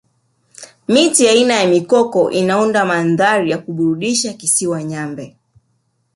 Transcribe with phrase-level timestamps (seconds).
[0.87, 5.37] miti aina ya mikoko inaunda mandhari ya kuburudisha kisiwani nyambe